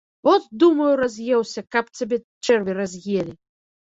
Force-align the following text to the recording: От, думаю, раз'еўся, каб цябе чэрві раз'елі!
От, 0.31 0.45
думаю, 0.61 0.87
раз'еўся, 1.01 1.63
каб 1.77 1.85
цябе 1.99 2.17
чэрві 2.47 2.77
раз'елі! 2.79 3.33